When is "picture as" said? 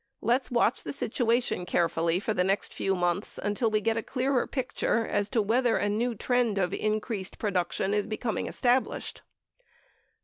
4.47-5.29